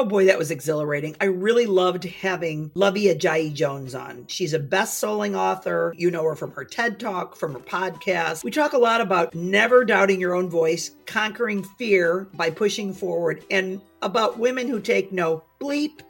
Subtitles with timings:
[0.00, 1.14] Oh boy, that was exhilarating.
[1.20, 4.24] I really loved having Luvvie Ajayi Jones on.
[4.28, 5.92] She's a best selling author.
[5.94, 8.42] You know her from her TED Talk, from her podcast.
[8.42, 13.44] We talk a lot about never doubting your own voice, conquering fear by pushing forward,
[13.50, 16.00] and about women who take no bleep.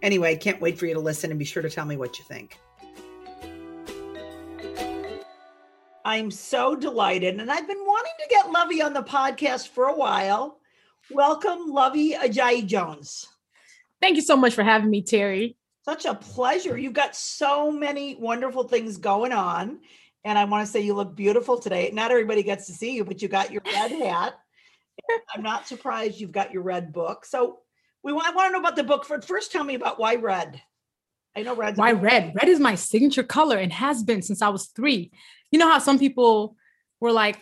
[0.00, 2.24] Anyway, can't wait for you to listen and be sure to tell me what you
[2.24, 2.58] think.
[6.06, 9.94] I'm so delighted, and I've been wanting to get Luvvie on the podcast for a
[9.94, 10.59] while.
[11.12, 13.26] Welcome, Luvvie Ajayi Jones.
[14.00, 15.56] Thank you so much for having me, Teri.
[15.84, 16.78] Such a pleasure.
[16.78, 19.80] You've got so many wonderful things going on.
[20.24, 21.90] And I want to say you look beautiful today.
[21.92, 24.34] Not everybody gets to see you, but you got your red hat.
[25.34, 27.24] I'm not surprised you've got your red book.
[27.24, 27.60] So
[28.04, 29.04] we want, I want to know about the book.
[29.04, 30.62] First, tell me about why red.
[31.36, 31.76] I know red.
[31.76, 32.34] Why red?
[32.34, 35.10] Red is my signature color and has been since I was three.
[35.50, 36.56] You know how some people
[37.00, 37.38] were like,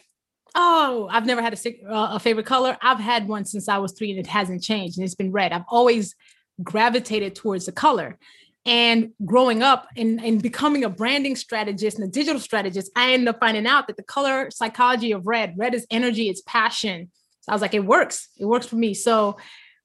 [0.54, 2.76] oh, I've never had a, uh, a favorite color.
[2.80, 5.52] I've had one since I was three and it hasn't changed and it's been red.
[5.52, 6.14] I've always
[6.62, 8.18] gravitated towards the color.
[8.66, 13.28] And growing up and, and becoming a branding strategist and a digital strategist, I ended
[13.28, 17.10] up finding out that the color psychology of red, red is energy, it's passion.
[17.40, 18.28] So I was like, it works.
[18.38, 18.92] It works for me.
[18.92, 19.38] So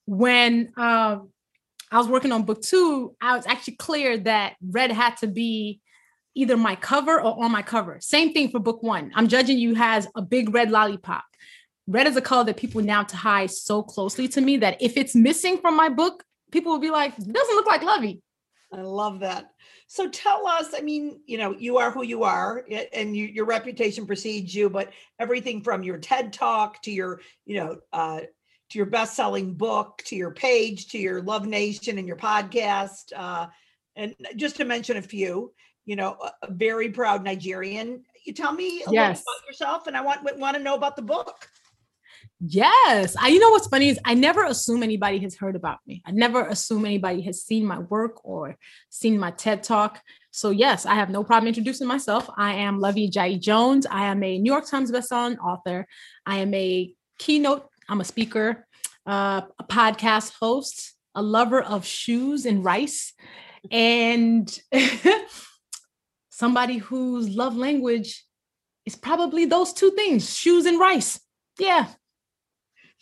[0.06, 1.30] when um,
[1.92, 5.80] I was working on book two, I was actually clear that red had to be
[6.36, 7.98] either my cover or on my cover.
[8.02, 9.12] Same thing for book one.
[9.16, 11.24] I'm judging you has a big red lollipop.
[11.88, 15.16] Red is a color that people now tie so closely to me that if it's
[15.16, 18.22] missing from my book, people will be like, doesn't look like Luvvie.
[18.72, 19.52] I love that.
[19.88, 23.46] So tell us, I mean, you know, you are who you are and you, your
[23.46, 28.22] reputation precedes you, but everything from your TED talk to your, you know, uh,
[28.70, 33.46] to your best-selling book, to your page, to your Love Nation and your podcast, uh,
[33.96, 35.54] and just to mention a few,
[35.86, 38.04] you know, a very proud Nigerian.
[38.26, 39.20] You tell me a yes.
[39.20, 41.48] little about yourself, and I want want to know about the book.
[42.46, 43.16] Yes.
[43.18, 46.02] I you know what's funny is I never assume anybody has heard about me.
[46.06, 48.58] I never assume anybody has seen my work or
[48.90, 50.02] seen my TED talk.
[50.32, 52.30] So yes, I have no problem introducing myself.
[52.36, 53.86] I am Luvvie Ajayi Jones.
[53.90, 55.88] I am a New York Times bestselling author.
[56.26, 58.68] I am a keynote, I'm a speaker,
[59.06, 63.14] uh, a podcast host, a lover of shoes and rice,
[63.72, 64.50] and
[66.34, 68.26] somebody whose love language
[68.88, 71.20] is probably those two things shoes and rice.
[71.60, 71.88] Yeah.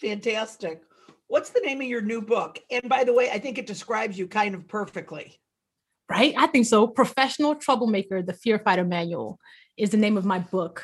[0.01, 0.81] Fantastic.
[1.27, 2.59] What's the name of your new book?
[2.69, 5.39] And by the way, I think it describes you kind of perfectly.
[6.09, 6.33] Right?
[6.37, 6.87] I think so.
[6.87, 9.39] Professional Troublemaker, the Fear Fighter Manual
[9.77, 10.83] is the name of my book.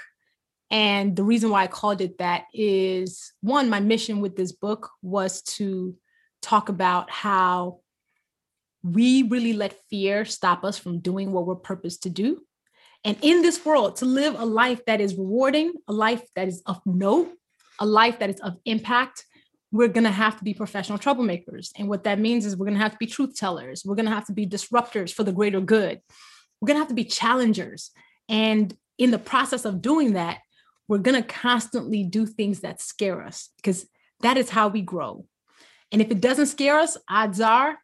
[0.71, 4.89] And the reason why I called it that is one, my mission with this book
[5.01, 5.97] was to
[6.41, 7.79] talk about how
[8.83, 12.41] we really let fear stop us from doing what we're purposed to do.
[13.03, 16.61] And in this world, to live a life that is rewarding, a life that is
[16.65, 17.31] of note,
[17.79, 19.23] a life that is of impact,
[19.71, 21.71] we're going to have to be professional troublemakers.
[21.77, 23.83] And what that means is we're going to have to be truth tellers.
[23.85, 26.01] We're going to have to be disruptors for the greater good.
[26.59, 27.91] We're going to have to be challengers.
[28.29, 30.39] And in the process of doing that,
[30.87, 33.85] we're going to constantly do things that scare us because
[34.21, 35.25] that is how we grow.
[35.91, 37.77] And if it doesn't scare us, odds are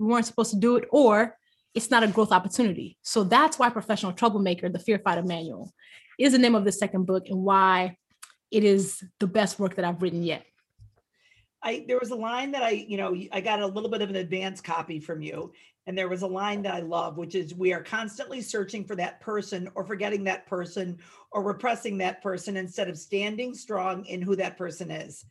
[0.00, 1.36] we weren't supposed to do it, or
[1.74, 2.96] it's not a growth opportunity.
[3.02, 5.72] So that's why Professional Troublemaker, the Fear Fighter Manual,
[6.18, 7.96] is the name of the second book and why
[8.50, 10.44] it is the best work that I've written yet.
[11.62, 14.08] I there was a line that I, you know, I got a little bit of
[14.08, 15.52] an advance copy from you.
[15.86, 18.96] And there was a line that I love, which is we are constantly searching for
[18.96, 20.98] that person or forgetting that person
[21.32, 25.24] or repressing that person instead of standing strong in who that person is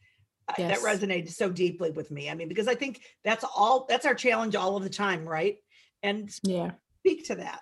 [0.57, 0.81] yes.
[0.81, 2.29] that resonated so deeply with me.
[2.29, 5.57] I mean, because I think that's all that's our challenge all of the time, right?
[6.03, 7.61] And yeah, speak to that.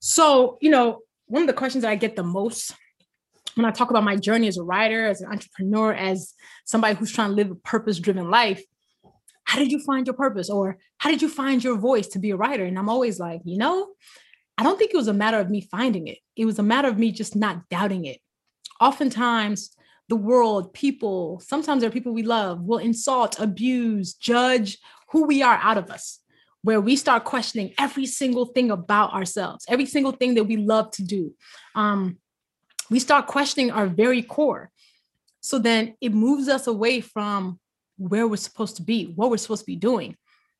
[0.00, 2.74] So, you know, one of the questions that I get the most
[3.54, 7.12] when I talk about my journey as a writer, as an entrepreneur, as somebody who's
[7.12, 8.62] trying to live a purpose driven life,
[9.44, 10.48] how did you find your purpose?
[10.48, 12.64] Or how did you find your voice to be a writer?
[12.64, 13.88] And I'm always like, you know,
[14.56, 16.18] I don't think it was a matter of me finding it.
[16.36, 18.20] It was a matter of me just not doubting it.
[18.80, 19.76] Oftentimes,
[20.12, 24.76] the world, people, sometimes there are people we love, will insult, abuse, judge
[25.08, 26.20] who we are out of us,
[26.60, 30.90] where we start questioning every single thing about ourselves, every single thing that we love
[30.90, 31.32] to do.
[31.74, 32.18] Um,
[32.90, 34.70] we start questioning our very core.
[35.40, 37.58] So then it moves us away from
[37.96, 40.14] where we're supposed to be, what we're supposed to be doing.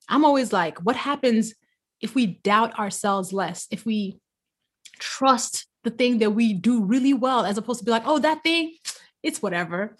[0.09, 1.53] I'm always like, what happens
[2.01, 4.19] if we doubt ourselves less, if we
[4.99, 8.43] trust the thing that we do really well, as opposed to be like, oh, that
[8.43, 8.77] thing,
[9.23, 9.97] it's whatever.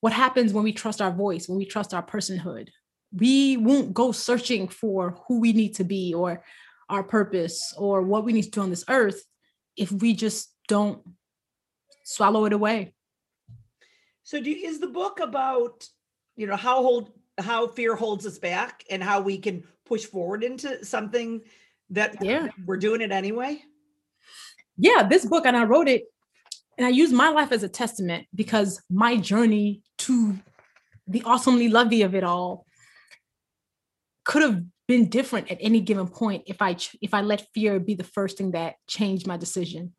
[0.00, 2.68] What happens when we trust our voice, when we trust our personhood?
[3.12, 6.44] We won't go searching for who we need to be or
[6.88, 9.22] our purpose or what we need to do on this earth
[9.76, 11.02] if we just don't
[12.04, 12.92] swallow it away.
[14.22, 15.86] So do is the book about,
[16.36, 20.42] you know, how hold how fear holds us back and how we can push forward
[20.42, 21.42] into something
[21.90, 22.48] that Yeah.
[22.64, 23.62] we're doing it anyway?
[24.78, 26.04] yeah, this book, and I wrote it,
[26.76, 30.38] and I use my life as a testament because my journey to
[31.06, 32.66] the awesomely Luvvie of it all
[34.24, 37.94] could have been different at any given point if I if I let fear be
[37.94, 39.94] the first thing that changed my decision.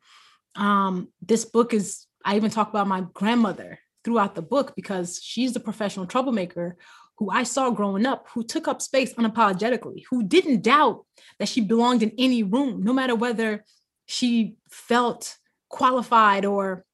[0.54, 5.52] Um, this book is I even talk about my grandmother throughout the book because she's
[5.52, 6.76] the professional troublemaker
[7.18, 11.04] who I saw growing up, who took up space unapologetically, who didn't doubt
[11.40, 13.64] that she belonged in any room, no matter whether
[14.06, 15.36] she felt
[15.68, 16.84] qualified or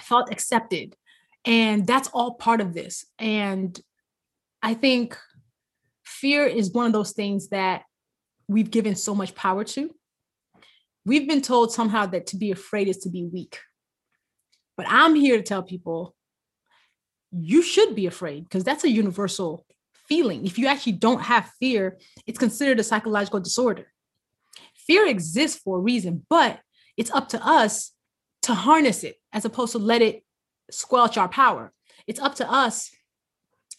[0.00, 0.96] felt accepted.
[1.44, 3.04] And that's all part of this.
[3.18, 3.78] And
[4.62, 5.18] I think
[6.04, 7.82] fear is one of those things that
[8.48, 9.94] we've given so much power to.
[11.04, 13.58] We've been told somehow that to be afraid is to be weak.
[14.76, 16.14] But I'm here to tell people
[17.32, 19.66] you should be afraid because that's a universal
[20.06, 20.46] feeling.
[20.46, 23.86] If you actually don't have fear, it's considered a psychological disorder.
[24.86, 26.60] Fear exists for a reason, but
[26.96, 27.92] it's up to us
[28.42, 30.24] to harness it as opposed to let it
[30.70, 31.72] squelch our power.
[32.06, 32.90] It's up to us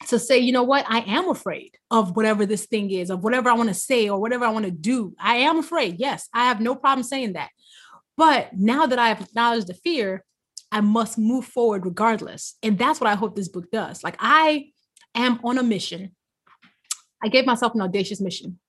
[0.07, 3.49] to say, you know what, I am afraid of whatever this thing is, of whatever
[3.49, 5.15] I want to say or whatever I want to do.
[5.19, 5.99] I am afraid.
[5.99, 7.49] Yes, I have no problem saying that.
[8.17, 10.23] But now that I have acknowledged the fear,
[10.71, 12.55] I must move forward regardless.
[12.63, 14.03] And that's what I hope this book does.
[14.03, 14.71] Like, I
[15.15, 16.15] am on a mission.
[17.23, 18.59] I gave myself an audacious mission.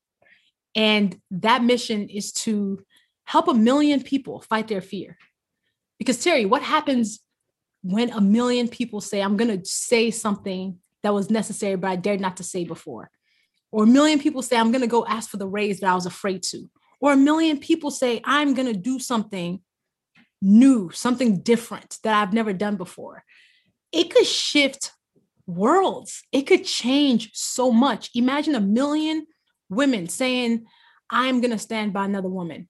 [0.75, 2.83] And that mission is to
[3.25, 5.17] help a million people fight their fear.
[5.99, 7.19] Because, Teri, what happens
[7.81, 11.95] when a million people say, I'm going to say something that was necessary, but I
[11.95, 13.11] dared not to say before?
[13.71, 15.95] Or a million people say, I'm going to go ask for the raise that I
[15.95, 16.69] was afraid to.
[16.99, 19.59] Or a million people say, I'm going to do something
[20.41, 23.23] new, something different that I've never done before.
[23.91, 24.91] It could shift
[25.47, 28.09] worlds, it could change so much.
[28.15, 29.27] Imagine a million
[29.69, 30.65] women saying,
[31.09, 32.67] I'm going to stand by another woman,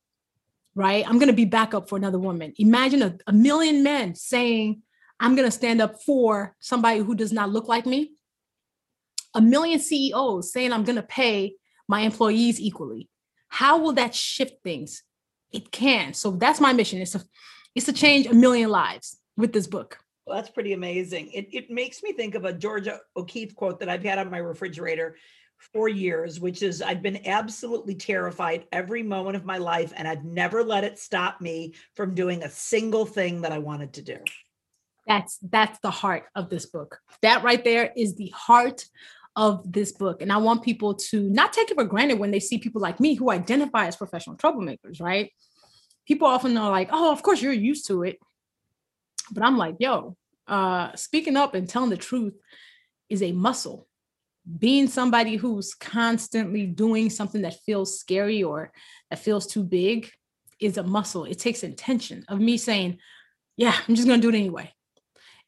[0.76, 1.08] right?
[1.08, 2.54] I'm going to be backup for another woman.
[2.58, 4.82] Imagine a, a million men saying,
[5.20, 8.12] I'm going to stand up for somebody who does not look like me.
[9.34, 11.56] A million CEOs saying, I'm going to pay
[11.88, 13.10] my employees equally.
[13.48, 15.04] How will that shift things?
[15.52, 16.14] It can.
[16.14, 17.00] So that's my mission.
[17.02, 17.24] It's a,
[17.74, 20.00] it's to change a million lives with this book.
[20.26, 21.32] Well, that's pretty amazing.
[21.34, 24.40] It, it makes me think of a Georgia O'Keeffe quote that I've had on my
[24.40, 25.16] refrigerator
[25.74, 30.24] for years, which is I've been absolutely terrified every moment of my life, and I've
[30.24, 34.18] never let it stop me from doing a single thing that I wanted to do.
[35.08, 37.00] That's that's the heart of this book.
[37.22, 38.86] That right there is the heart
[39.36, 40.22] of this book.
[40.22, 43.00] And I want people to not take it for granted when they see people like
[43.00, 45.32] me who identify as professional troublemakers, right?
[46.08, 48.18] People often are like, oh, of course you're used to it.
[49.32, 50.16] But I'm like, yo,
[50.48, 52.36] uh, speaking up and telling the truth
[53.10, 53.88] is a muscle.
[54.60, 58.72] Being somebody who's constantly doing something that feels scary or
[59.10, 60.10] that feels too big
[60.60, 61.26] is a muscle.
[61.26, 63.00] It takes intention of me saying,
[63.58, 64.72] yeah, I'm just going to do it anyway.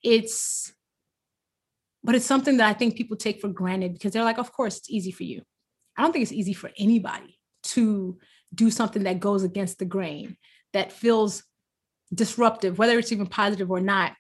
[0.04, 0.74] It's,
[2.04, 4.78] but it's something that I think people take for granted because they're like, of course,
[4.78, 5.42] it's easy for you.
[5.96, 8.18] I don't think it's easy for anybody to
[8.54, 10.38] do something that goes against the grain,
[10.74, 11.44] that feels
[12.14, 14.14] disruptive, whether it's even positive or not,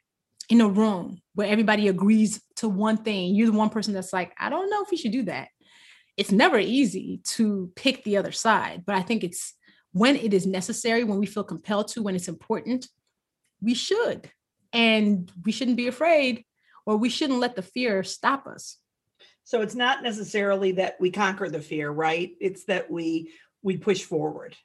[0.50, 3.36] in a room where everybody agrees to one thing.
[3.36, 5.50] You're the one person that's like, I don't know if we should do that.
[6.16, 9.54] It's never easy to pick the other side, but I think it's
[9.92, 12.88] when it is necessary, when we feel compelled to, when it's important,
[13.62, 14.30] we should.
[14.74, 16.44] And we shouldn't be afraid
[16.86, 18.78] or we shouldn't let the fear stop us.
[19.44, 22.32] So it's not necessarily that we conquer the fear, right?
[22.40, 24.56] It's that we we push forward.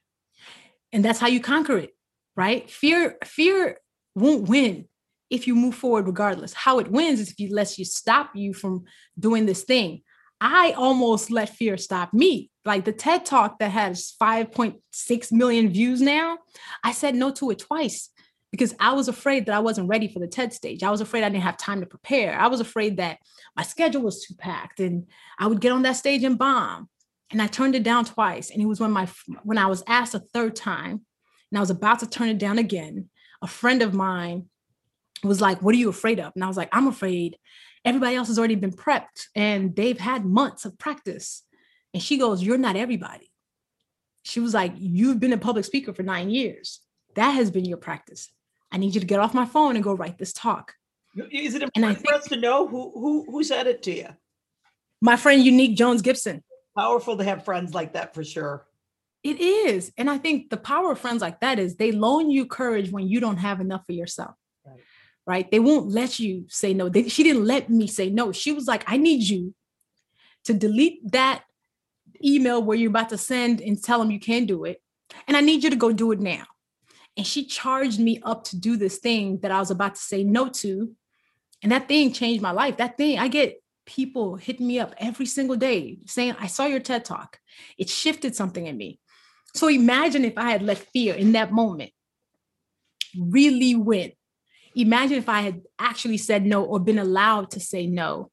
[0.93, 1.91] And that's how you conquer it,
[2.37, 2.69] right?
[2.69, 3.79] Fear fear
[4.15, 4.89] won't win
[5.33, 6.53] if you move forward regardless.
[6.53, 8.85] How it wins is if you lets you stop you from
[9.19, 10.03] doing this thing.
[10.43, 12.51] I almost let fear stop me.
[12.67, 16.39] Like the TED talk that has 5.6 million views now,
[16.85, 18.11] I said no to it twice
[18.51, 20.83] because I was afraid that I wasn't ready for the TED stage.
[20.83, 22.39] I was afraid I didn't have time to prepare.
[22.39, 23.19] I was afraid that
[23.57, 25.07] my schedule was too packed and
[25.39, 26.91] I would get on that stage and bomb.
[27.31, 28.51] And I turned it down twice.
[28.51, 29.09] And it was when my
[29.45, 31.07] when I was asked a third time
[31.51, 33.09] and I was about to turn it down again,
[33.41, 34.51] a friend of mine
[35.29, 36.33] was like, What are you afraid of?
[36.35, 37.37] And I was like, I'm afraid
[37.85, 41.43] everybody else has already been prepped and they've had months of practice.
[41.95, 43.31] And she goes, You're not everybody.
[44.25, 46.81] She was like, You've been a public speaker for nine years.
[47.15, 48.31] That has been your practice.
[48.71, 50.75] I need you to get off my phone and go write this talk.
[51.31, 54.09] Is it important for us to know who who who said it to you?
[55.01, 56.43] My friend Unique Jones Gibson.
[56.77, 58.67] Powerful to have friends like that for sure.
[59.23, 59.93] It is.
[59.99, 63.07] And I think the power of friends like that is they loan you courage when
[63.07, 64.35] you don't have enough for yourself.
[65.25, 65.49] Right.
[65.51, 66.89] They won't let you say no.
[66.89, 68.33] They, she didn't let me say no.
[68.33, 69.55] She was like, I need you
[70.45, 71.45] to delete that
[72.25, 74.83] email where you're about to send and tell them you can't do it.
[75.29, 76.45] And I need you to go do it now.
[77.17, 80.25] And she charged me up to do this thing that I was about to say
[80.25, 80.93] no to.
[81.63, 82.79] And that thing changed my life.
[82.79, 86.81] That thing, I get people hitting me up every single day saying, I saw your
[86.81, 87.39] TED talk.
[87.79, 88.99] It shifted something in me.
[89.55, 91.93] So imagine if I had let fear in that moment
[93.17, 94.13] really win.
[94.75, 98.31] Imagine if I had actually said no or been allowed to say no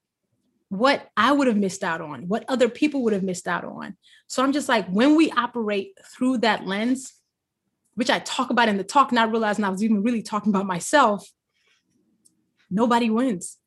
[0.69, 3.97] what I would have missed out on, what other people would have missed out on.
[4.27, 7.13] So I'm just like, when we operate through that lens,
[7.95, 10.67] which I talk about in the talk, not realizing I was even really talking about
[10.67, 11.27] myself,
[12.69, 13.57] nobody wins.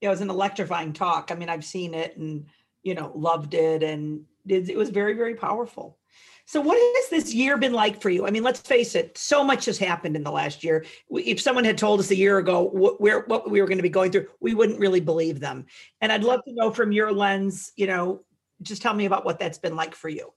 [0.00, 1.30] It was an electrifying talk.
[1.30, 2.46] I mean, I've seen it and,
[2.82, 3.82] you know, loved it.
[3.82, 5.98] And it was very, very powerful.
[6.46, 8.26] So, what has this year been like for you?
[8.26, 10.84] I mean, let's face it, so much has happened in the last year.
[11.10, 13.82] If someone had told us a year ago what, where, what we were going to
[13.82, 15.66] be going through, we wouldn't really believe them.
[16.00, 18.24] And I'd love to know from your lens, you know,
[18.60, 20.32] just tell me about what that's been like for you.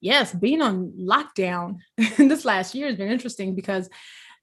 [0.00, 3.90] Yes, being on lockdown this last year has been interesting because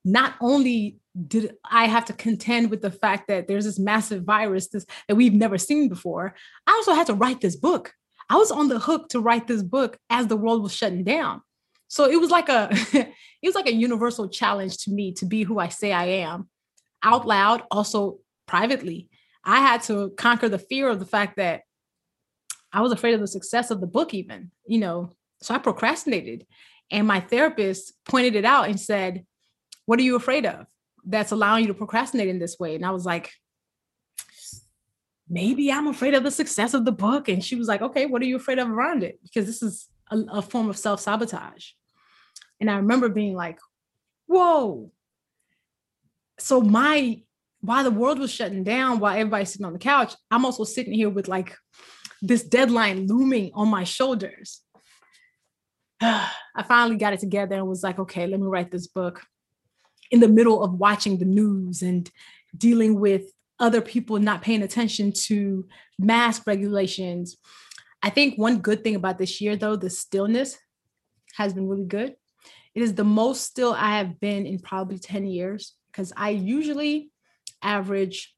[0.03, 4.67] not only did I have to contend with the fact that there's this massive virus
[4.67, 6.35] this, that we've never seen before,
[6.67, 7.93] I also had to write this book.
[8.29, 11.41] I was on the hook to write this book as the world was shutting down.
[11.87, 15.43] So it was like a it was like a universal challenge to me to be
[15.43, 16.49] who I say I am
[17.03, 19.09] out loud, also privately.
[19.43, 21.61] I had to conquer the fear of the fact that
[22.73, 25.11] I was afraid of the success of the book, even, you know.
[25.41, 26.45] So I procrastinated.
[26.91, 29.25] And my therapist pointed it out and said,
[29.85, 30.65] What are you afraid of
[31.05, 32.75] that's allowing you to procrastinate in this way?
[32.75, 33.31] And I was like,
[35.29, 37.27] maybe I'm afraid of the success of the book.
[37.27, 39.19] And she was like, okay, what are you afraid of around it?
[39.23, 41.71] Because this is a, a form of self sabotage.
[42.59, 43.59] And I remember being like,
[44.27, 44.91] whoa.
[46.39, 47.21] So my,
[47.61, 50.93] while the world was shutting down, while everybody's sitting on the couch, I'm also sitting
[50.93, 51.55] here with like
[52.21, 54.61] this deadline looming on my shoulders.
[56.01, 59.23] I finally got it together and was like, okay, let me write this book
[60.09, 62.09] in the middle of watching the news and
[62.55, 63.23] dealing with
[63.59, 67.37] other people not paying attention to mask regulations.
[68.03, 70.57] I think one good thing about this year, though, the stillness
[71.35, 72.15] has been really good.
[72.75, 77.09] It is the most still I have been in probably 10 years because I usually
[77.61, 78.35] average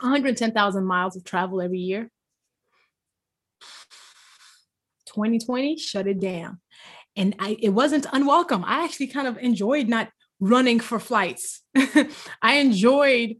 [0.00, 2.10] 110,000 miles of travel every year.
[5.06, 6.58] 2020 shut it down.
[7.16, 8.64] And I, it wasn't unwelcome.
[8.64, 10.10] I actually kind of enjoyed not
[10.40, 11.62] running for flights.
[12.42, 13.36] I enjoyed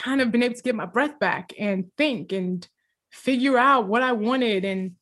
[0.00, 2.66] kind of been able to get my breath back and think and
[3.10, 4.92] figure out what I wanted and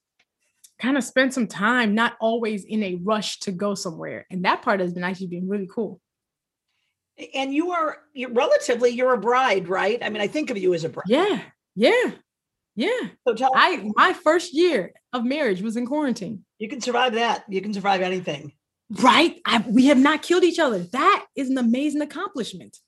[0.80, 4.26] kind of spend some time not always in a rush to go somewhere.
[4.30, 6.00] And that part has been actually been really cool.
[7.34, 9.98] And you are you're relatively you're a bride, right?
[10.02, 11.06] I mean, I think of you as a bride.
[11.08, 11.42] Yeah.
[11.74, 12.12] Yeah.
[12.76, 13.08] Yeah.
[13.26, 16.44] So tell I my first year of marriage was in quarantine.
[16.58, 17.44] You can survive that.
[17.48, 18.52] You can survive anything.
[18.90, 19.40] Right?
[19.44, 20.78] I, we have not killed each other.
[20.78, 22.78] That is an amazing accomplishment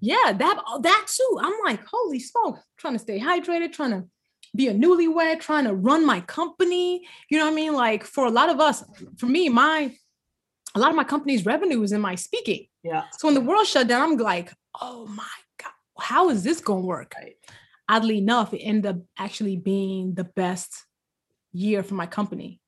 [0.00, 1.38] yeah, that that too.
[1.40, 4.04] I'm like, holy smoke, trying to stay hydrated, trying to
[4.54, 7.06] be a newlywed, trying to run my company.
[7.30, 7.74] You know what I mean?
[7.74, 8.84] Like for a lot of us,
[9.18, 9.94] for me, my
[10.74, 12.66] a lot of my company's revenue is in my speaking.
[12.82, 13.04] Yeah.
[13.18, 15.24] So when the world shut down, I'm like, oh my
[15.62, 17.14] God, how is this gonna work?
[17.16, 17.36] Right.
[17.88, 20.84] Oddly enough, it ended up actually being the best
[21.52, 22.60] year for my company.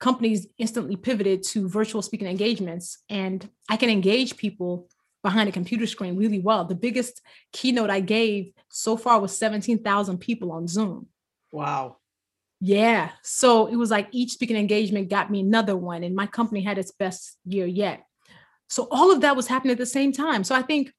[0.00, 4.88] Companies instantly pivoted to virtual speaking engagements, and I can engage people
[5.22, 6.64] behind a computer screen really well.
[6.64, 7.20] The biggest
[7.52, 11.08] keynote I gave so far was 17,000 people on Zoom.
[11.52, 11.96] Wow.
[12.60, 13.10] Yeah.
[13.22, 16.78] So it was like each speaking engagement got me another one, and my company had
[16.78, 18.04] its best year yet.
[18.68, 20.44] So all of that was happening at the same time.
[20.44, 20.92] So I think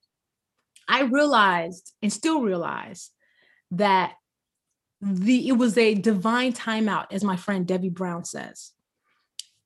[0.87, 3.11] I realized and still realize
[3.71, 4.13] that
[5.01, 8.71] the it was a divine timeout, as my friend Devi Brown says.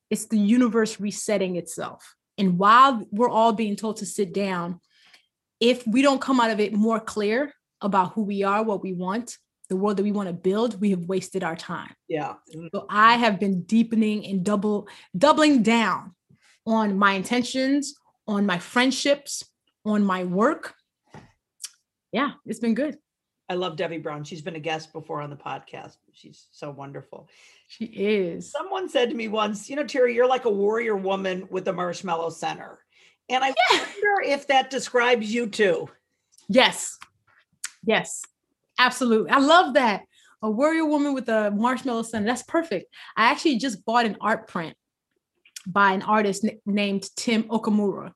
[0.09, 2.15] It's the universe resetting itself.
[2.37, 4.79] And while we're all being told to sit down,
[5.59, 8.93] if we don't come out of it more clear about who we are, what we
[8.93, 9.37] want,
[9.69, 11.93] the world that we want to build, we have wasted our time.
[12.07, 12.35] Yeah.
[12.73, 14.87] So I have been deepening and double
[15.17, 16.13] doubling down
[16.67, 17.95] on my intentions,
[18.27, 19.43] on my friendships,
[19.85, 20.75] on my work.
[22.11, 22.97] Yeah, it's been good.
[23.47, 24.23] I love Devi Brown.
[24.23, 25.97] She's been a guest before on the podcast.
[26.13, 27.29] She's so wonderful.
[27.67, 28.51] She is.
[28.51, 31.73] Someone said to me once, you know, Teri, you're like a warrior woman with a
[31.73, 32.79] marshmallow center.
[33.29, 33.79] And I yeah.
[33.79, 35.87] wonder if that describes you too.
[36.47, 36.97] Yes.
[37.83, 38.23] Yes.
[38.79, 39.29] Absolutely.
[39.29, 40.01] I love that.
[40.41, 42.25] A warrior woman with a marshmallow center.
[42.25, 42.93] That's perfect.
[43.15, 44.75] I actually just bought an art print
[45.67, 48.11] by an artist n- named Tim Okamura.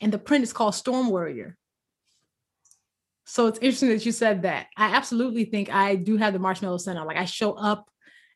[0.00, 1.56] And the print is called Storm Warrior
[3.24, 4.66] So it's interesting that you said that.
[4.76, 7.04] I absolutely think I do have the marshmallow center.
[7.04, 7.88] Like I show up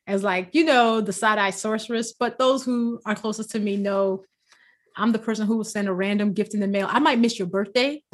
[0.05, 4.23] as like, you know, the side-eye sorceress, but those who are closest to me know
[4.95, 6.87] I'm the person who will send a random gift in the mail.
[6.89, 8.01] I might miss your birthday.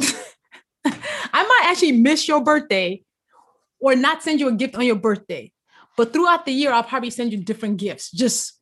[0.85, 3.03] I might actually miss your birthday
[3.79, 5.51] or not send you a gift on your birthday.
[5.95, 8.59] But throughout the year, I'll probably send you different gifts just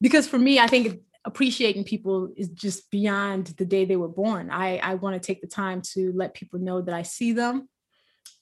[0.00, 4.50] because for me, I think appreciating people is just beyond the day they were born.
[4.50, 7.68] I, I want to take the time to let people know that I see them,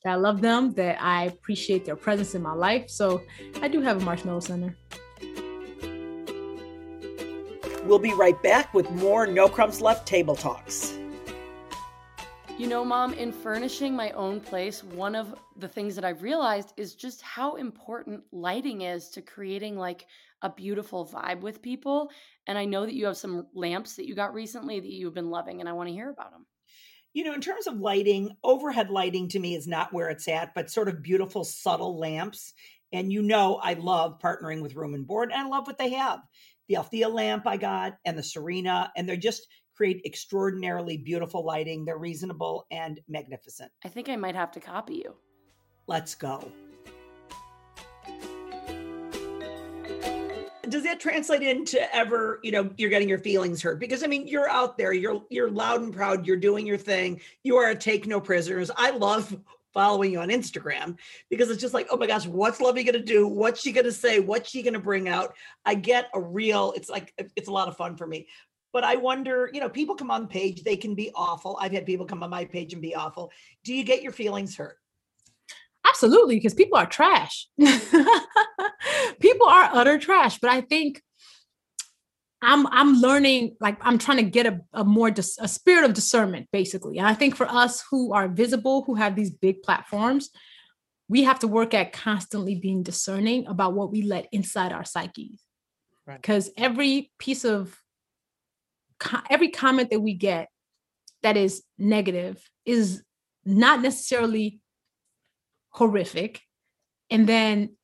[0.04, 2.90] that I love them, that I appreciate their presence in my life.
[2.90, 3.22] So
[3.60, 4.76] I do have a marshmallow center.
[7.84, 10.98] We'll be right back with more No Crumbs Left Table Talks.
[12.62, 16.72] You know, mom, in furnishing my own place, one of the things that I've realized
[16.76, 20.06] is just how important lighting is to creating like
[20.42, 22.12] a beautiful vibe with people.
[22.46, 25.28] And I know that you have some lamps that you got recently that you've been
[25.28, 26.46] loving, and I want to hear about them.
[27.12, 30.54] You know, in terms of lighting, overhead lighting to me is not where it's at,
[30.54, 32.54] but sort of beautiful, subtle lamps.
[32.92, 35.94] And you know, I love partnering with Room and Board, and I love what they
[35.94, 36.20] have.
[36.68, 39.48] The Althea lamp I got and the Serena, and they're just
[39.82, 41.84] create extraordinarily beautiful lighting.
[41.84, 43.72] They're reasonable and magnificent.
[43.84, 45.16] I think I might have to copy you.
[45.88, 46.52] Let's go.
[50.68, 54.26] does that translate into ever you know you're getting your feelings hurt because i mean
[54.26, 57.74] you're out there you're you're loud and proud you're doing your thing you are a
[57.74, 59.36] take no prisoners i love
[59.74, 60.96] following you on instagram
[61.28, 63.84] because it's just like oh my gosh what's Luvvie going to do what's she going
[63.84, 65.34] to say what's she going to bring out
[65.66, 68.26] i get a real it's like it's a lot of fun for me
[68.72, 71.72] but i wonder you know people come on the page they can be awful i've
[71.72, 73.30] had people come on my page and be awful
[73.64, 74.76] do you get your feelings hurt
[75.84, 77.48] Absolutely, because people are trash.
[77.58, 80.38] people are utter trash.
[80.38, 81.02] But I think
[82.40, 85.94] I'm I'm learning, like I'm trying to get a, a more dis, a spirit of
[85.94, 86.98] discernment, basically.
[86.98, 90.30] And I think for us who are visible, who have these big platforms,
[91.08, 95.42] we have to work at constantly being discerning about what we let inside our psyches.
[96.06, 96.64] Because right.
[96.64, 97.76] every piece of
[99.30, 100.48] every comment that we get
[101.22, 103.02] that is negative is
[103.44, 104.60] not necessarily
[105.70, 106.40] horrific.
[107.10, 107.76] And then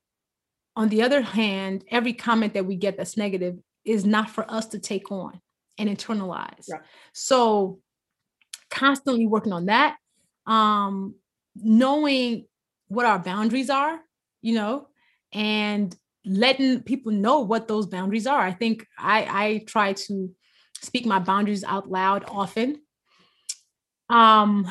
[0.77, 4.67] on the other hand, every comment that we get that's negative is not for us
[4.67, 5.41] to take on
[5.79, 6.71] and internalize.
[6.71, 6.83] Right.
[7.13, 7.81] So
[8.71, 9.97] constantly working on that,
[10.47, 11.15] um,
[11.57, 12.47] knowing
[12.89, 13.99] what our boundaries are,
[14.41, 14.89] you know,
[15.33, 18.41] and letting people know what those boundaries are.
[18.41, 20.31] I think I, I try to
[20.83, 22.81] speak my boundaries out loud often.
[24.09, 24.71] Um,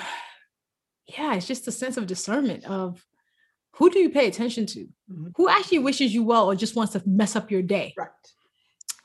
[1.08, 3.06] yeah, it's just a sense of discernment of
[3.74, 4.80] who do you pay attention to?
[5.12, 5.28] Mm-hmm.
[5.36, 7.94] Who actually wishes you well or just wants to mess up your day?
[7.98, 8.10] Right.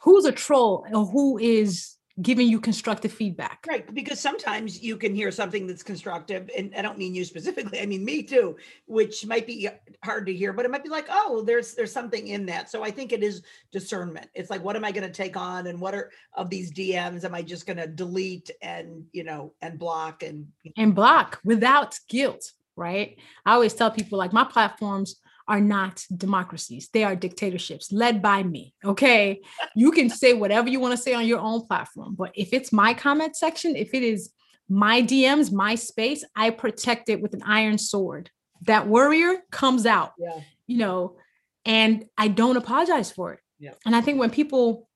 [0.01, 3.65] Who's a troll or who is giving you constructive feedback?
[3.67, 3.93] Right.
[3.95, 7.87] Because sometimes you can hear something that's constructive, and I don't mean you specifically, I
[7.87, 9.69] mean me too, which might be
[10.05, 12.71] hard to hear, but it might be like, oh, there's there's something in that.
[12.71, 14.29] So I think it is discernment.
[14.35, 17.25] It's like, what am I going to take on and what are of these DMs
[17.25, 21.99] am I just going to delete and you know and block and and block without
[22.09, 23.17] guilt right?
[23.45, 25.17] I always tell people like my platforms
[25.53, 26.89] are not democracies.
[26.95, 28.75] They are dictatorships led by me.
[28.83, 29.43] Okay.
[29.77, 32.73] You can say whatever you want to say on your own platform, but if it's
[32.73, 34.31] my comment section, if it is
[34.71, 38.31] my DMs, my space, I protect it with an iron sword.
[38.63, 40.41] That warrior comes out, yeah.
[40.67, 41.19] you know,
[41.67, 43.41] and I don't apologize for it.
[43.59, 43.75] Yeah.
[43.85, 44.89] And I think when people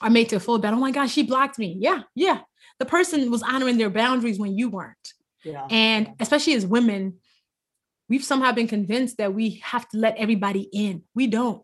[0.00, 1.76] are made to feel bad, oh my gosh, she blocked me.
[1.80, 2.42] Yeah, yeah.
[2.78, 5.12] The person was honoring their boundaries when you weren't.
[5.44, 5.66] Yeah.
[5.70, 7.14] And especially as women,
[8.08, 11.02] we've somehow been convinced that we have to let everybody in.
[11.14, 11.62] We don't.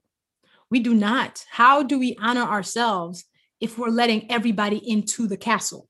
[0.70, 1.44] We do not.
[1.50, 3.24] How do we honor ourselves
[3.61, 5.88] if we're letting everybody into the castle?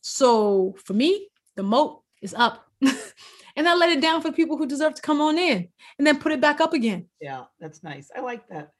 [0.00, 2.66] So for me, the moat is up.
[2.82, 6.18] and I let it down for people who deserve to come on in and then
[6.18, 7.06] put it back up again.
[7.20, 8.10] Yeah, that's nice.
[8.14, 8.70] I like that.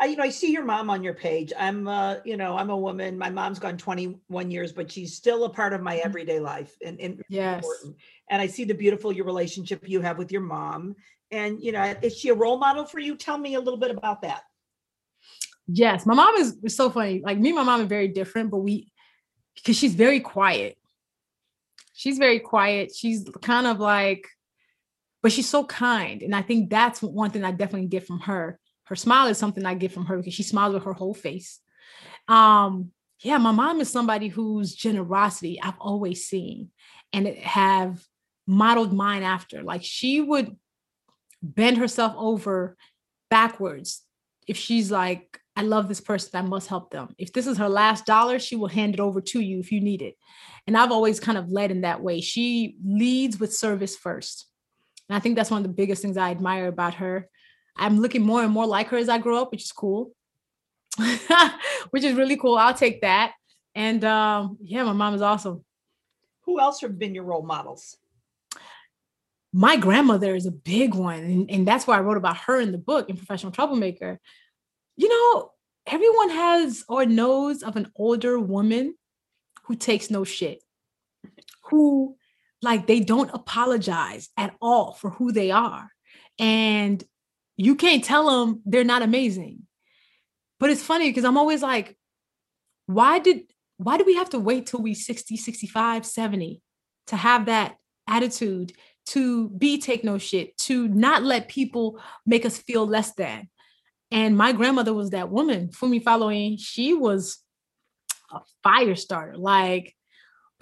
[0.00, 1.52] I, you know, I see your mom on your page.
[1.58, 3.18] I'm, uh, you know, I'm a woman.
[3.18, 6.06] My mom's gone 21 years, but she's still a part of my mm-hmm.
[6.06, 7.62] everyday life, and, and yes.
[7.62, 7.96] Important.
[8.30, 10.96] And I see the beautiful your relationship you have with your mom.
[11.30, 13.14] And you know, is she a role model for you?
[13.14, 14.42] Tell me a little bit about that.
[15.68, 17.20] Yes, my mom is, is so funny.
[17.22, 18.90] Like me and my mom are very different, but we,
[19.54, 20.78] because she's very quiet.
[21.92, 22.92] She's very quiet.
[22.96, 24.26] She's kind of like,
[25.22, 28.58] but she's so kind, and I think that's one thing I definitely get from her
[28.90, 31.60] her smile is something I get from her because she smiles with her whole face.
[32.26, 32.90] Um,
[33.22, 36.70] yeah, my mom is somebody whose generosity I've always seen
[37.12, 38.04] and have
[38.48, 39.62] modeled mine after.
[39.62, 40.56] Like she would
[41.40, 42.76] bend herself over
[43.30, 44.02] backwards
[44.48, 46.30] if she's like I love this person.
[46.34, 47.14] I must help them.
[47.18, 49.80] If this is her last dollar, she will hand it over to you if you
[49.80, 50.16] need it.
[50.66, 52.20] And I've always kind of led in that way.
[52.20, 54.46] She leads with service first.
[55.08, 57.28] And I think that's one of the biggest things I admire about her.
[57.80, 60.12] I'm looking more and more like her as I grow up, which is cool.
[61.90, 62.56] which is really cool.
[62.56, 63.32] I'll take that.
[63.74, 65.64] And um, yeah, my mom is awesome.
[66.42, 67.96] Who else have been your role models?
[69.52, 71.20] My grandmother is a big one.
[71.20, 74.20] And, and that's why I wrote about her in the book in Professional Troublemaker.
[74.96, 75.52] You know,
[75.86, 78.94] everyone has or knows of an older woman
[79.64, 80.62] who takes no shit,
[81.64, 82.16] who
[82.62, 85.90] like they don't apologize at all for who they are.
[86.38, 87.02] And
[87.60, 89.66] you can't tell them they're not amazing.
[90.58, 91.96] But it's funny because I'm always like,
[92.86, 93.42] why did
[93.76, 96.60] why do we have to wait till we 60, 65, 70
[97.08, 98.72] to have that attitude
[99.06, 103.48] to be take no shit, to not let people make us feel less than?
[104.10, 106.58] And my grandmother was that woman, Funmi Faloyin.
[106.58, 107.42] She was
[108.32, 109.36] a fire starter.
[109.36, 109.94] Like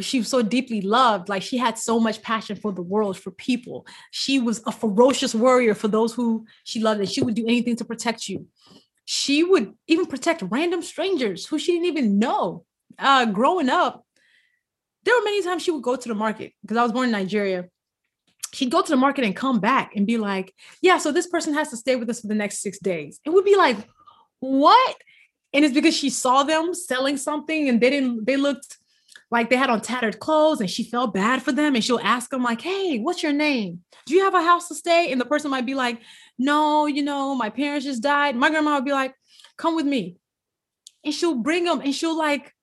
[0.00, 1.28] she was so deeply loved.
[1.28, 3.86] Like she had so much passion for the world, for people.
[4.10, 7.76] She was a ferocious warrior for those who she loved, and she would do anything
[7.76, 8.46] to protect you.
[9.04, 12.64] She would even protect random strangers who she didn't even know.
[12.98, 14.04] Uh, growing up,
[15.04, 17.12] there were many times she would go to the market because I was born in
[17.12, 17.66] Nigeria.
[18.52, 21.54] She'd go to the market and come back and be like, Yeah, so this person
[21.54, 23.20] has to stay with us for the next six days.
[23.24, 23.76] It would be like,
[24.40, 24.96] What?
[25.52, 28.76] And it's because she saw them selling something and they didn't, they looked
[29.30, 32.30] like they had on tattered clothes and she felt bad for them and she'll ask
[32.30, 33.80] them like hey what's your name?
[34.06, 35.12] Do you have a house to stay?
[35.12, 36.00] And the person might be like
[36.38, 38.36] no you know my parents just died.
[38.36, 39.14] My grandma would be like
[39.56, 40.16] come with me.
[41.04, 42.54] And she'll bring them and she'll like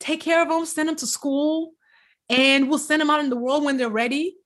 [0.00, 1.72] take care of them send them to school
[2.28, 4.36] and we'll send them out in the world when they're ready.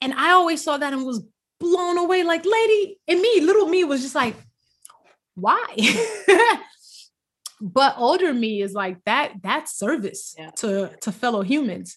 [0.00, 1.24] And i always saw that and was
[1.60, 2.22] blown away.
[2.22, 4.36] Like lady and me little me was just like
[5.34, 5.66] why
[7.60, 10.50] but older me is like that that's service yeah.
[10.56, 11.96] to to fellow humans.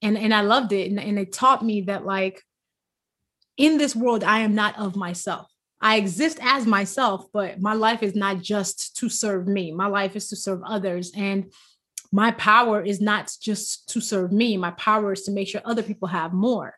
[0.00, 2.42] And and i loved it and, and it taught me that like
[3.56, 5.48] in this world i am not of myself.
[5.80, 9.72] I exist as myself but my life is not just to serve me.
[9.72, 11.52] My life is to serve others and
[12.14, 14.56] my power is not just to serve me.
[14.58, 16.76] My power is to make sure other people have more.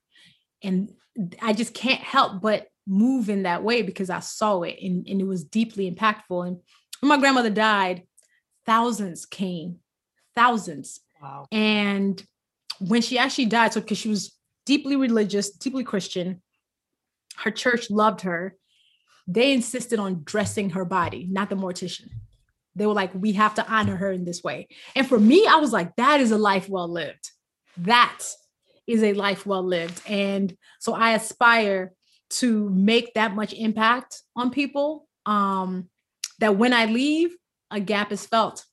[0.63, 0.93] And
[1.41, 5.21] i just can't help but move in that way because i saw it and, and
[5.21, 6.59] it was deeply impactful and
[7.01, 8.03] when my grandmother died,
[8.67, 9.81] thousands came,
[10.35, 11.01] thousands.
[11.23, 11.47] Wow.
[11.53, 12.23] And
[12.81, 14.33] when she actually died, so because she was
[14.67, 16.43] deeply religious, deeply Christian,
[17.39, 18.57] her church loved her.
[19.27, 22.09] They insisted on dressing her body, not the mortician.
[22.77, 24.69] They were like, we have to honor her in this way.
[24.95, 27.31] And for me, I was like, that is a life well lived.
[27.79, 28.21] That
[28.87, 30.01] is a life well lived.
[30.07, 31.93] And so I aspire
[32.31, 35.07] to make that much impact on people.
[35.25, 35.89] Um,
[36.45, 37.35] that when I leave,
[37.71, 38.67] a gap is felt.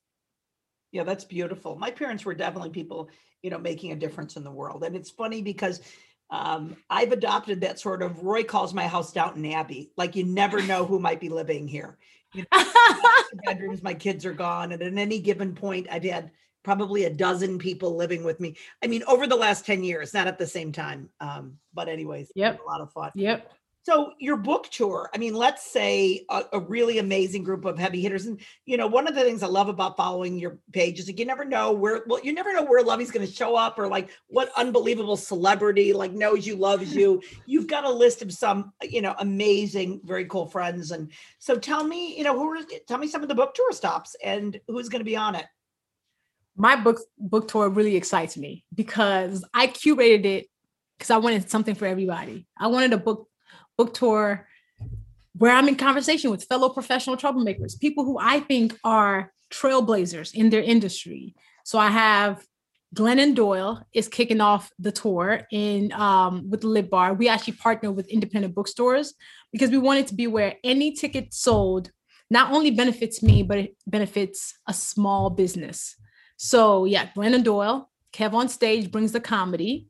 [0.92, 1.74] Yeah, that's beautiful.
[1.74, 3.08] My parents were definitely people,
[3.42, 4.84] you know, making a difference in the world.
[4.84, 5.80] And it's funny because
[6.28, 9.90] um, I've adopted that sort of Roy calls my house Downton Abbey.
[9.96, 11.96] Like you never know who might be living here.
[12.34, 12.64] You know,
[13.46, 14.72] bedrooms, my kids are gone.
[14.72, 16.30] And at any given point, I've had
[16.62, 18.56] probably a dozen people living with me.
[18.84, 21.08] I mean, over the last 10 years, not at the same time.
[21.20, 22.60] Um, but anyways, yep.
[22.60, 23.12] a lot of fun.
[23.14, 23.50] Yep.
[23.84, 28.00] So your book tour, I mean, let's say a, a, really amazing group of heavy
[28.00, 28.26] hitters.
[28.26, 31.18] And you know, one of the things I love about following your page is like
[31.18, 34.10] you never know where well, you never know where Luvvie's gonna show up or like
[34.28, 37.20] what unbelievable celebrity like knows you, loves you.
[37.46, 40.92] You've got a list of some, you know, amazing, very cool friends.
[40.92, 43.72] And so tell me, you know, who are tell me some of the book tour
[43.72, 45.46] stops and who's gonna be on it.
[46.56, 50.46] My book book tour really excites me because I curated it
[50.98, 52.46] because I wanted something for everybody.
[52.56, 53.28] I wanted a book
[53.82, 54.46] book tour
[55.34, 60.50] where I'm in conversation with fellow professional troublemakers, people who I think are trailblazers in
[60.50, 61.34] their industry.
[61.64, 62.44] So I have
[62.94, 67.14] Glennon Doyle is kicking off the tour in um, with Lit Bar.
[67.14, 69.14] We actually partner with independent bookstores
[69.50, 71.90] because we wanted to be where any ticket sold
[72.30, 75.96] not only benefits me, but it benefits a small business.
[76.36, 79.88] So yeah, Glennon Doyle, KevOnStage brings the comedy.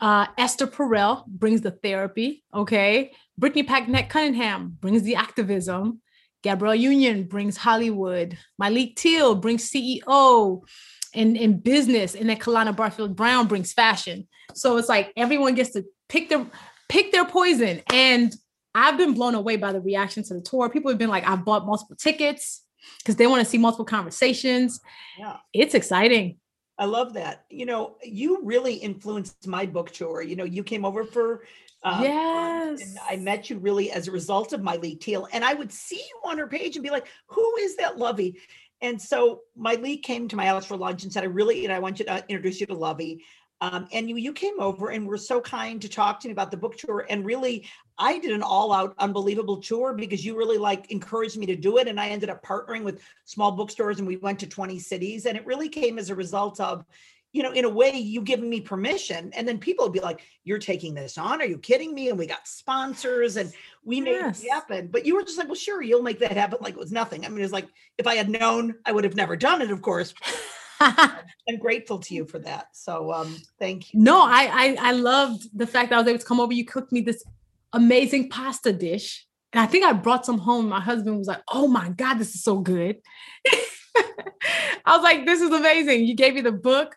[0.00, 2.44] Uh, Esther Perel brings the therapy.
[2.54, 3.12] Okay.
[3.36, 6.00] Brittany Packnett Cunningham brings the activism.
[6.42, 8.38] Gabrielle Union brings Hollywood.
[8.60, 10.62] Myleik Teele brings CEO
[11.14, 12.14] and, in business.
[12.14, 14.28] And then Kahlana Barfield Brown brings fashion.
[14.54, 16.46] So it's like everyone gets to pick their
[16.88, 17.82] pick their poison.
[17.92, 18.34] And
[18.74, 20.70] I've been blown away by the reaction to the tour.
[20.70, 22.62] People have been like, I've bought multiple tickets
[22.98, 24.80] because they want to see multiple conversations.
[25.18, 25.36] Yeah.
[25.52, 26.38] It's exciting.
[26.78, 27.44] I love that.
[27.50, 30.22] You know, you really influenced my book tour.
[30.22, 31.42] You know, you came over for
[31.82, 32.80] Um, yes.
[32.80, 35.96] And I met you really as a result of Myleik Teele, And I would see
[35.96, 38.34] you on her page and be like, who is that Luvvie?
[38.80, 41.72] And so my Lee came to my house for lunch and said, I really, and
[41.72, 43.20] I want you to introduce you to Luvvie.
[43.60, 46.50] Um, and you, you came over and were so kind to talk to me about
[46.50, 47.06] the book tour.
[47.10, 47.66] And really,
[47.98, 51.78] I did an all out, unbelievable tour because you really like encouraged me to do
[51.78, 51.88] it.
[51.88, 55.26] And I ended up partnering with small bookstores and we went to 20 cities.
[55.26, 56.84] And it really came as a result of,
[57.32, 59.32] you know, in a way, you giving me permission.
[59.34, 61.42] And then people would be like, You're taking this on?
[61.42, 62.08] Are you kidding me?
[62.08, 63.52] And we got sponsors and
[63.84, 64.42] we made yes.
[64.42, 64.86] it happen.
[64.86, 66.58] But you were just like, Well, sure, you'll make that happen.
[66.60, 67.26] Like it was nothing.
[67.26, 67.66] I mean, it's like,
[67.98, 70.14] if I had known, I would have never done it, of course.
[71.48, 72.68] I'm grateful to you for that.
[72.72, 74.00] So um, thank you.
[74.00, 76.52] No, I, I I loved the fact that I was able to come over.
[76.52, 77.24] You cooked me this
[77.72, 79.26] amazing pasta dish.
[79.52, 80.68] And I think I brought some home.
[80.68, 82.98] My husband was like, oh my God, this is so good.
[84.84, 86.04] I was like, this is amazing.
[86.04, 86.96] You gave me the book.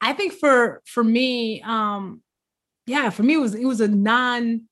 [0.00, 2.22] I think for for me, um,
[2.86, 4.62] yeah, for me it was it was a non,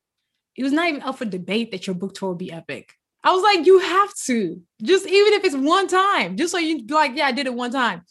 [0.56, 2.92] it was not even up for debate that your book tour would be epic.
[3.24, 6.88] I was like, you have to, just even if it's one time, just so you'd
[6.88, 8.02] be like, yeah, I did it one time.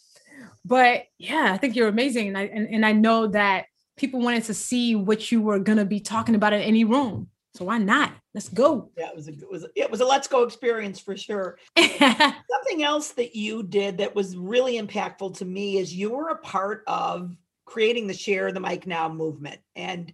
[0.71, 2.29] But yeah, I think you're amazing.
[2.29, 3.65] And I and, and I know that
[3.97, 7.27] people wanted to see what you were gonna be talking about in any room.
[7.55, 8.13] So why not?
[8.33, 8.89] Let's go.
[8.97, 11.59] Yeah, it was a it was it was a let's go experience for sure.
[11.77, 16.37] Something else that you did that was really impactful to me is you were a
[16.37, 19.59] part of creating the share the mic now movement.
[19.75, 20.13] And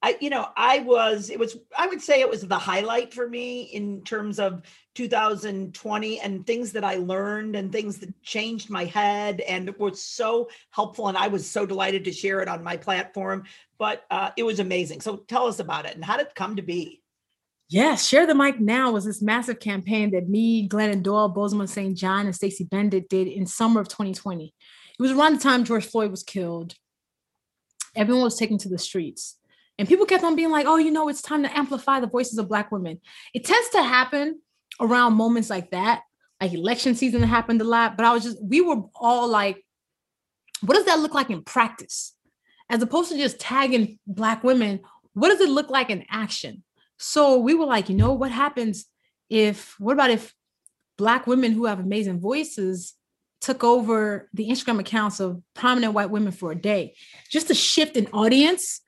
[0.00, 3.28] I, you know, I was, it was, I would say it was the highlight for
[3.28, 4.62] me in terms of
[4.94, 10.50] 2020 and things that I learned and things that changed my head and was so
[10.70, 11.08] helpful.
[11.08, 13.44] And I was so delighted to share it on my platform,
[13.76, 15.00] but uh, it was amazing.
[15.00, 17.02] So tell us about it and how did it come to be?
[17.68, 21.94] Yes, Share the Mic Now was this massive campaign that me, Glennon Doyle, Bozoma St.
[21.94, 24.46] John, and Stacey Bendet did in summer of 2020.
[24.46, 26.74] It was around the time George Floyd was killed.
[27.94, 29.37] Everyone was taken to the streets
[29.78, 32.38] and people kept on being like, oh, you know, it's time to amplify the voices
[32.38, 33.00] of Black women.
[33.32, 34.40] It tends to happen
[34.80, 36.02] around moments like that,
[36.40, 37.96] like election season happened a lot.
[37.96, 39.64] But I was just, we were all like,
[40.62, 42.14] what does that look like in practice?
[42.68, 44.80] As opposed to just tagging Black women,
[45.14, 46.64] what does it look like in action?
[46.98, 48.86] So we were like, you know, what happens
[49.30, 50.34] if, what about if
[50.96, 52.94] Black women who have amazing voices
[53.40, 56.96] took over the Instagram accounts of prominent white women for a day?
[57.30, 58.80] Just to shift an audience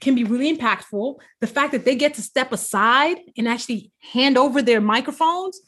[0.00, 1.16] can be really impactful.
[1.40, 5.60] The fact that they get to step aside and actually hand over their microphones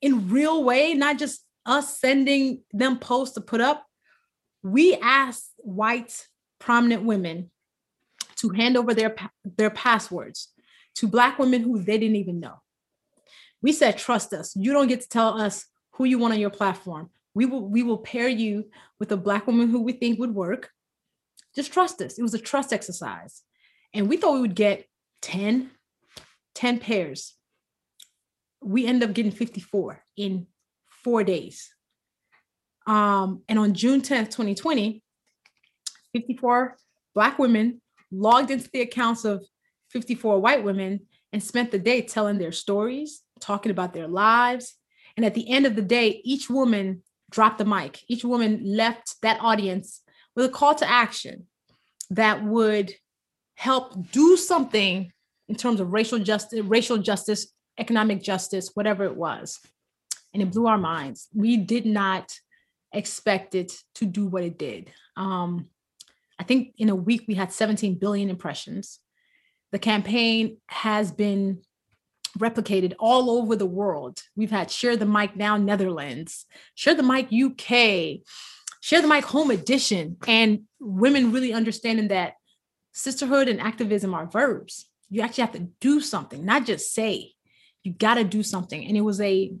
[0.00, 3.84] in real way, not just us sending them posts to put up.
[4.62, 6.26] We asked white
[6.58, 7.50] prominent women
[8.36, 10.52] to hand over their their passwords
[10.96, 12.60] to black women who they didn't even know.
[13.60, 14.54] We said, trust us.
[14.56, 17.10] You don't get to tell us who you want on your platform.
[17.34, 20.70] We will we will pair you with a black woman who we think would work
[21.54, 22.18] just trust us.
[22.18, 23.42] It was a trust exercise.
[23.94, 24.86] And we thought we would get
[25.22, 25.70] 10,
[26.54, 27.34] 10 pairs.
[28.62, 30.46] We end up getting 54 in
[30.88, 31.72] four days.
[32.86, 35.02] Um, and on June 10th, 2020,
[36.12, 36.76] 54
[37.14, 37.80] Black women
[38.10, 39.44] logged into the accounts of
[39.90, 41.00] 54 white women
[41.32, 44.74] and spent the day telling their stories, talking about their lives.
[45.16, 48.02] And at the end of the day, each woman dropped the mic.
[48.08, 50.02] Each woman left that audience
[50.38, 51.48] with a call to action
[52.10, 52.94] that would
[53.56, 55.10] help do something
[55.48, 59.58] in terms of racial justice, racial justice, economic justice, whatever it was.
[60.32, 61.26] And it blew our minds.
[61.34, 62.38] We did not
[62.92, 64.92] expect it to do what it did.
[65.16, 65.70] Um,
[66.38, 69.00] I think in a week we had 17 billion impressions.
[69.72, 71.62] The campaign has been
[72.38, 74.22] replicated all over the world.
[74.36, 76.46] We've had Share the Mic Now Netherlands,
[76.76, 78.20] Share the Mic UK,
[78.80, 82.34] Share the Mic Home Edition, and women really understanding that
[82.92, 84.86] sisterhood and activism are verbs.
[85.10, 87.32] You actually have to do something, not just say.
[87.82, 88.84] You got to do something.
[88.84, 89.52] And it was a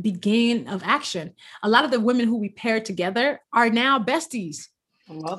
[0.00, 1.34] begin of action.
[1.62, 4.68] A lot of the women who we paired together are now besties.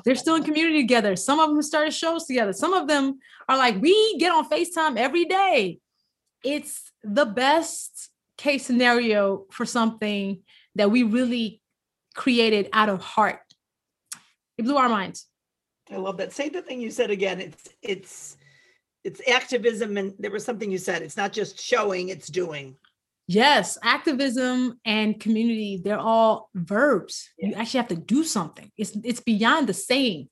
[0.04, 1.14] They're still in community together.
[1.14, 2.52] Some of them started shows together.
[2.52, 5.78] Some of them are like, we get on FaceTime every day.
[6.44, 10.42] It's the best case scenario for something
[10.74, 11.59] that we really
[12.14, 13.40] created out of heart.
[14.58, 15.26] It blew our minds.
[15.90, 16.32] I love that.
[16.32, 17.40] Say the thing you said again.
[17.40, 18.36] It's it's
[19.02, 21.02] it's activism and there was something you said.
[21.02, 22.76] It's not just showing, it's doing.
[23.26, 27.28] Yes, activism and community, they're all verbs.
[27.38, 27.48] Yeah.
[27.48, 28.70] You actually have to do something.
[28.76, 30.28] It's it's beyond the saying.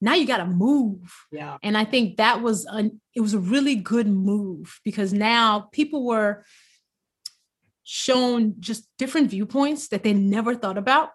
[0.00, 1.12] Now you got to move.
[1.30, 1.58] Yeah.
[1.62, 6.04] And I think that was a it was a really good move because now people
[6.04, 6.44] were
[7.84, 11.10] shown just different viewpoints that they never thought about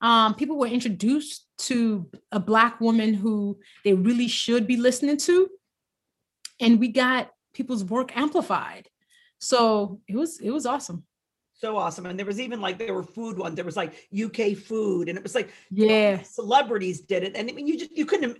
[0.00, 5.48] um, people were introduced to a black woman who they really should be listening to
[6.60, 8.88] and we got people's work amplified.
[9.38, 11.04] So it was it was awesome.
[11.54, 12.06] So awesome.
[12.06, 13.54] And there was even like there were food ones.
[13.54, 16.22] There was like UK food, and it was like Yeah.
[16.22, 17.36] celebrities did it.
[17.36, 18.38] And I mean, you just you couldn't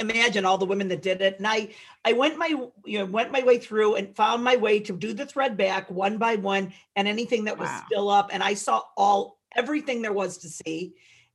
[0.00, 1.38] imagine all the women that did it.
[1.38, 1.70] And I
[2.04, 2.48] I went my
[2.84, 5.90] you know went my way through and found my way to do the thread back
[5.90, 7.82] one by one and anything that was Wow.
[7.86, 8.30] still up.
[8.32, 10.92] And I saw all everything there was to see.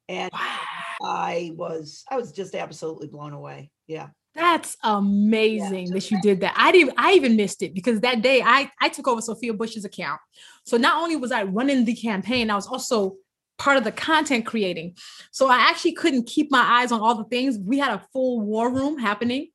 [0.09, 0.59] And Wow.
[1.03, 3.71] I was I was just absolutely blown away.
[3.87, 4.09] Yeah.
[4.35, 6.55] That's amazing so that you did that.
[6.57, 9.85] I didn't I even missed it because that day I I took over Sophia Bush's
[9.85, 10.19] account.
[10.65, 13.15] So not only was I running the campaign, I was also
[13.59, 14.95] part of the content creating.
[15.31, 17.57] So I actually couldn't keep my eyes on all the things.
[17.59, 19.49] We had a full war room happening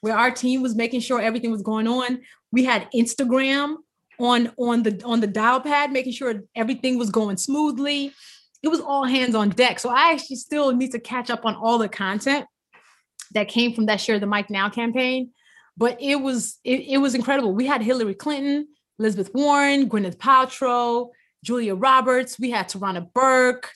[0.00, 2.20] where our team was making sure everything was going on.
[2.52, 3.76] We had Instagram
[4.20, 8.12] on on the on the dial pad making sure everything was going smoothly.
[8.62, 9.78] It was all hands on deck.
[9.78, 12.46] So I actually still need to catch up on all the content
[13.32, 15.30] that came from that share the mic now campaign.
[15.76, 17.54] But it was it, it was incredible.
[17.54, 21.08] We had hillary clinton elizabeth warren gwyneth paltrow
[21.42, 22.38] julia roberts.
[22.38, 23.70] We had tarana burke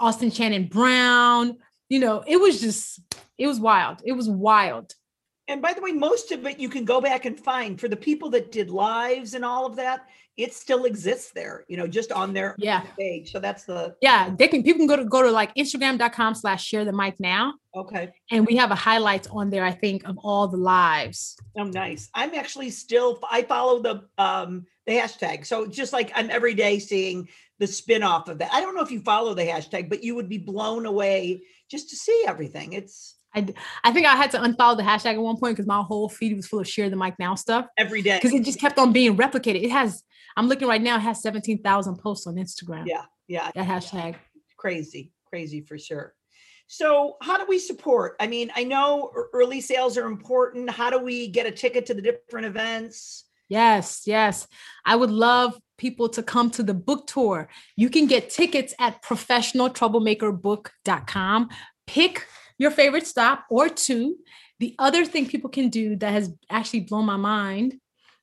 [0.00, 1.56] austin Channing brown.
[1.88, 3.00] You know it was just
[3.38, 4.02] it was wild.
[4.04, 4.92] It was wild
[5.48, 7.96] And by the way, most of it you can go back and find for the
[7.96, 10.06] people that did lives and all of that.
[10.36, 12.82] It still exists there, you know, just on their Yeah.
[12.98, 13.32] page.
[13.32, 16.64] So that's the yeah they can people can go to go to like instagram.com slash
[16.64, 18.10] share the mic now okay.
[18.30, 22.10] and we have a highlights on there i think of all the lives Oh, nice.
[22.14, 25.46] I'm actually still I follow the um the hashtag.
[25.46, 27.28] So just like I'm every day seeing
[27.58, 28.52] the spin-off of that.
[28.52, 31.88] I don't know if you follow the hashtag, but you would be blown away just
[31.90, 32.72] to see everything.
[32.74, 33.15] It's
[33.84, 36.34] i think i had to unfollow the hashtag at one point because my whole feed
[36.34, 38.16] was full of share the mic now stuff every day.
[38.16, 39.62] because it just kept on being replicated.
[39.62, 40.02] It has,
[40.36, 42.84] I'm looking right now, it has 17,000 posts on Instagram.
[42.86, 43.50] Yeah, yeah.
[43.54, 44.16] That hashtag.
[44.56, 46.14] crazy, crazy for sure.
[46.68, 48.16] So, how do we support?
[48.18, 50.68] I mean, I know early sales are important.
[50.68, 53.26] How do we get a ticket to the different events?
[53.48, 54.48] Yes, yes.
[54.84, 57.48] I would love people to come to the book tour.
[57.76, 61.48] You can get tickets at professionaltroublemakerbook.com.
[61.86, 62.26] Pick
[62.58, 64.16] your favorite stop or two.
[64.58, 67.74] The other thing people can do that has actually blown my mind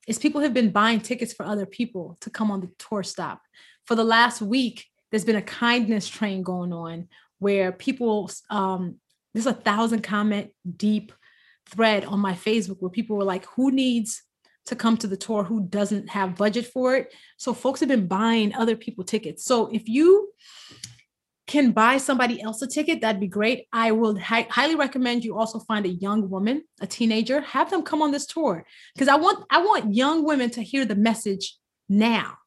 [0.06, 3.40] is people have been buying tickets for other people to come on the tour stop.
[3.86, 8.96] For the last week, there's been a kindness train going on where people um
[9.32, 11.12] there's a thousand comment deep
[11.68, 14.22] thread on my Facebook where people were like, who needs
[14.66, 17.12] to come to the tour who doesn't have budget for it.
[17.36, 19.44] So folks have been buying other people tickets.
[19.44, 20.30] So if you
[21.46, 23.66] can buy somebody else a ticket, that'd be great.
[23.72, 27.82] I will hi- highly recommend you also find a young woman, a teenager, have them
[27.82, 31.56] come on this tour because I want I want young women to hear the message
[31.88, 32.38] now,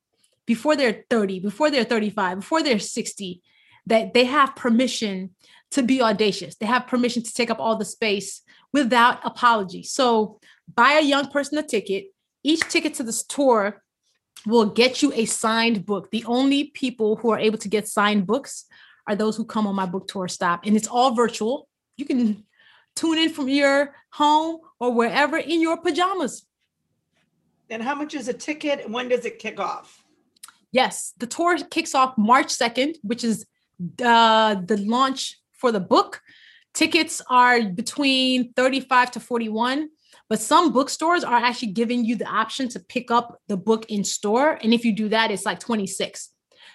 [0.46, 3.42] before they're 30, before they're 35, before they're 60,
[3.86, 5.32] that they have permission
[5.72, 6.56] to be audacious.
[6.56, 8.42] They have permission to take up all the space
[8.74, 9.84] without apology.
[9.84, 10.40] So
[10.74, 12.06] buy a young person a ticket.
[12.44, 13.84] Each ticket to this tour
[14.46, 16.10] will get you a signed book.
[16.12, 18.66] The only people who are able to get signed books
[19.08, 20.66] are those who come on my book tour stop.
[20.66, 21.68] And it's all virtual.
[21.96, 22.44] You can
[22.96, 26.46] tune in from your home or wherever in your pajamas.
[27.70, 28.86] And how much is a ticket?
[28.86, 30.04] And when does it kick off?
[30.72, 33.46] Yes, the tour kicks off March 2nd, which is
[34.04, 36.22] uh, the launch for the book.
[36.74, 39.90] Tickets are between 35 to 41,
[40.30, 44.04] but some bookstores are actually giving you the option to pick up the book in
[44.04, 44.60] store.
[44.62, 46.30] And if you do that, it's like 26.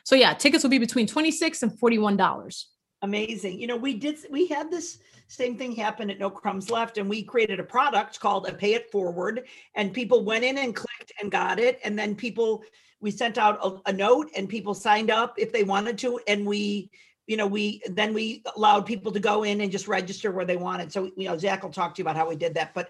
[0.04, 2.68] So yeah, tickets will be between 26 and 41 dollars.
[3.02, 3.60] Amazing.
[3.60, 7.08] You know, we did we had this same thing happen at No Crumbs Left, and
[7.08, 11.12] we created a product called a Pay It Forward, and people went in and clicked
[11.20, 12.64] and got it, and then people
[13.00, 16.46] we sent out a, a note, and people signed up if they wanted to, and
[16.46, 16.90] we.
[17.28, 20.56] You know, we then we allowed people to go in and just register where they
[20.56, 20.92] wanted.
[20.92, 22.74] So, you know, Zach will talk to you about how we did that.
[22.74, 22.88] But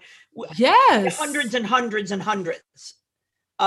[0.57, 1.19] Yes.
[1.19, 2.95] hundreds and hundreds and hundreds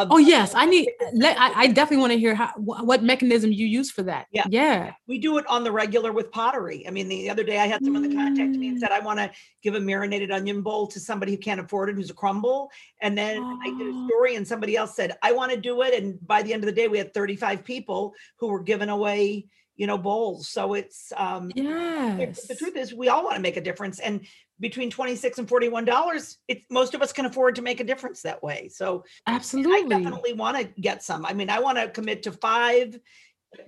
[0.03, 0.89] of Oh yes, I need.
[1.13, 4.27] Let, I, I definitely want to hear how what mechanism you use for that.
[4.31, 4.45] Yeah.
[4.49, 4.93] Yeah.
[5.07, 6.87] we do it on the regular with pottery.
[6.87, 8.81] I mean, the other day I had someone that contacted me and Mm.
[8.81, 9.31] said, I want to
[9.63, 12.71] give a marinated onion bowl to somebody who can't afford it, who's a crumble.
[13.01, 14.07] And then I did a Oh.
[14.09, 15.95] story and somebody else said, I want to do it.
[15.95, 19.47] And by the end of the day, we had 35 people who were giving away,
[19.77, 20.49] you know, bowls.
[20.49, 22.47] So it's, um, the- Yes.
[22.47, 23.99] the truth is we all want to make a difference.
[24.01, 24.27] And
[24.61, 28.43] between 26 and $41, it's most of us can afford to make a difference that
[28.43, 28.69] way.
[28.73, 31.27] So absolutely I definitely want to get some.
[31.27, 32.99] I mean, I want to commit to five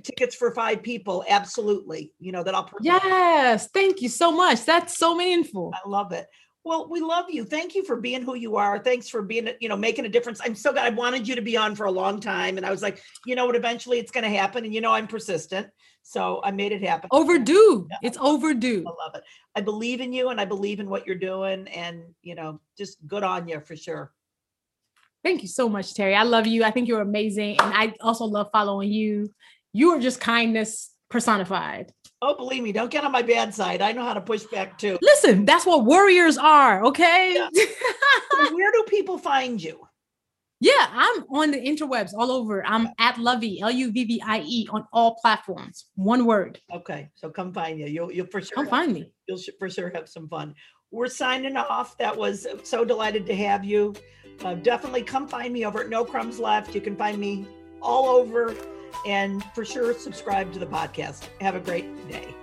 [0.03, 1.25] tickets for five people.
[1.29, 2.13] Absolutely.
[2.19, 2.65] You know, that I'll.
[2.65, 2.85] purchase.
[2.85, 3.69] Yes.
[3.73, 4.65] Thank you so much.
[4.65, 5.73] That's so meaningful.
[5.75, 6.27] I love it.
[6.69, 7.47] Well, we love you.
[7.47, 8.79] Thank you for being who you are.
[8.79, 10.39] Thanks for being, you know, making a difference.
[10.45, 12.59] I'm so glad I wanted you to be on for a long time.
[12.59, 14.67] And I was like, you know what, eventually it's going to happen.
[14.67, 15.69] And you know, I'm persistent.
[16.03, 17.09] So I made it happen.
[17.11, 17.89] Overdue.
[17.91, 17.97] Yeah.
[18.03, 18.85] It's overdue.
[18.87, 19.23] I love it.
[19.55, 21.69] I believe in you and I believe in what you're doing.
[21.69, 24.13] And, you know, just good on you for sure.
[25.25, 26.15] Thank you so much, Teri.
[26.15, 26.65] I love you.
[26.65, 27.59] I think you're amazing.
[27.61, 29.33] And I also love following you.
[29.73, 31.93] You are just kindness personified.
[32.21, 33.81] Oh, believe me, don't get on my bad side.
[33.81, 34.99] I know how to push back too.
[35.03, 37.35] Listen, that's what warriors are, okay?
[37.35, 37.49] Yeah.
[38.39, 39.81] So where do people find you?
[40.61, 42.65] Yeah, I'm on the interwebs all over.
[42.65, 45.87] I'm at Luvvie, L U V V I E, on all platforms.
[45.97, 46.61] One word.
[46.73, 47.87] Okay, so come find you.
[47.87, 49.13] You'll you'll for sure Come have- find me.
[49.29, 50.55] You'll sh- for sure have some fun.
[50.93, 51.99] We're signing off.
[51.99, 53.95] That was so delighted to have you.
[54.45, 56.75] Uh, definitely come find me over at No Crumbs Left.
[56.75, 57.45] You can find me
[57.83, 58.55] all over,
[59.07, 61.29] and for sure subscribe to the podcast.
[61.41, 62.35] Have a great day.